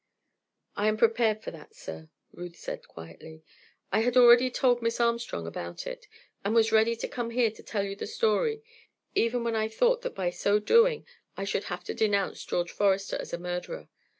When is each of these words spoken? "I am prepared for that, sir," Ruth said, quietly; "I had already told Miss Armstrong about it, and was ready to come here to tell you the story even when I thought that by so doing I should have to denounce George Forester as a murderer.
"I 0.75 0.87
am 0.87 0.97
prepared 0.97 1.43
for 1.43 1.51
that, 1.51 1.75
sir," 1.75 2.09
Ruth 2.33 2.55
said, 2.55 2.87
quietly; 2.87 3.43
"I 3.91 3.99
had 3.99 4.17
already 4.17 4.49
told 4.49 4.81
Miss 4.81 4.99
Armstrong 4.99 5.45
about 5.45 5.85
it, 5.85 6.07
and 6.43 6.55
was 6.55 6.71
ready 6.71 6.95
to 6.95 7.07
come 7.07 7.29
here 7.29 7.51
to 7.51 7.61
tell 7.61 7.83
you 7.83 7.95
the 7.95 8.07
story 8.07 8.63
even 9.13 9.43
when 9.43 9.55
I 9.55 9.67
thought 9.67 10.01
that 10.01 10.15
by 10.15 10.31
so 10.31 10.57
doing 10.57 11.05
I 11.37 11.43
should 11.43 11.65
have 11.65 11.83
to 11.83 11.93
denounce 11.93 12.43
George 12.43 12.71
Forester 12.71 13.17
as 13.17 13.31
a 13.31 13.37
murderer. 13.37 13.89